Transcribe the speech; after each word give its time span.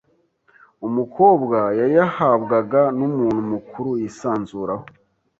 Umukobwa 0.87 1.59
yayahabwaga 1.79 2.81
n’umuntu 2.97 3.41
mukuru 3.51 3.89
yisanzuraho 4.01 4.85